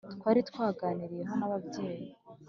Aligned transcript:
twari 0.13 0.39
twaraganiriyeho 0.49 1.33
na 1.39 1.49
babyeyi 1.51 2.07